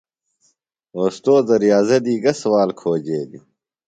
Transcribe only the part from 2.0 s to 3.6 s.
دی گہ سوال کھوجیلیۡ؟